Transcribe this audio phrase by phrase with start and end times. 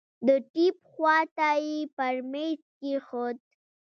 [0.27, 3.37] د ټېپ خوا ته يې پر ميز کښېښود.